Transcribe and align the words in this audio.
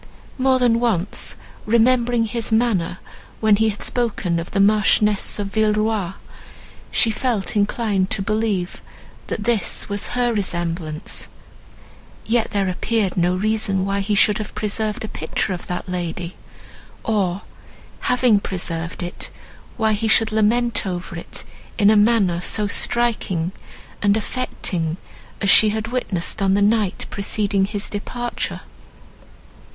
More 0.39 0.57
than 0.57 0.79
once 0.79 1.35
remembering 1.67 2.25
his 2.25 2.51
manner, 2.51 2.97
when 3.39 3.57
he 3.57 3.69
had 3.69 3.83
spoken 3.83 4.39
of 4.39 4.49
the 4.49 4.59
Marchioness 4.59 5.37
of 5.37 5.53
Villeroi, 5.53 6.13
she 6.89 7.11
felt 7.11 7.55
inclined 7.55 8.09
to 8.09 8.23
believe 8.23 8.81
that 9.27 9.43
this 9.43 9.89
was 9.89 10.17
her 10.17 10.33
resemblance; 10.33 11.27
yet 12.25 12.49
there 12.49 12.67
appeared 12.67 13.15
no 13.15 13.35
reason 13.35 13.85
why 13.85 13.99
he 13.99 14.15
should 14.15 14.39
have 14.39 14.55
preserved 14.55 15.05
a 15.05 15.07
picture 15.07 15.53
of 15.53 15.67
that 15.67 15.87
lady, 15.87 16.35
or, 17.03 17.43
having 17.99 18.39
preserved 18.39 19.03
it, 19.03 19.29
why 19.77 19.93
he 19.93 20.07
should 20.07 20.31
lament 20.31 20.87
over 20.87 21.15
it 21.15 21.43
in 21.77 21.91
a 21.91 21.95
manner 21.95 22.41
so 22.41 22.65
striking 22.65 23.51
and 24.01 24.17
affecting 24.17 24.97
as 25.41 25.49
she 25.51 25.69
had 25.69 25.89
witnessed 25.89 26.41
on 26.41 26.55
the 26.55 26.59
night 26.63 27.05
preceding 27.11 27.65
his 27.65 27.87
departure. 27.87 28.61